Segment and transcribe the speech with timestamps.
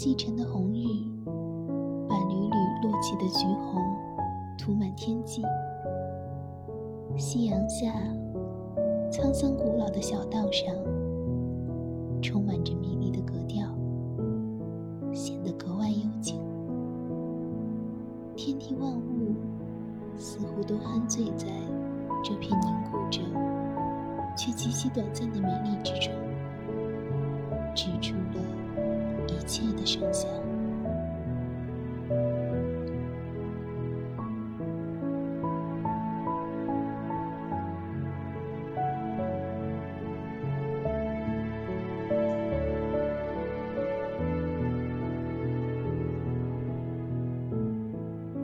[0.00, 0.84] 西沉的红日，
[2.08, 2.54] 把缕缕
[2.84, 3.82] 落起的橘红
[4.56, 5.42] 涂满天际。
[7.16, 7.92] 夕阳下，
[9.10, 10.72] 沧桑古老的小道上，
[12.22, 13.66] 充满着迷离的格调，
[15.12, 16.40] 显得格外幽静。
[18.36, 19.34] 天地万物
[20.16, 21.48] 似乎都酣醉在
[22.22, 23.20] 这片凝固着
[24.36, 26.12] 却极其短暂的美丽之中，
[27.74, 28.14] 只出。
[29.48, 30.57] 切的声响。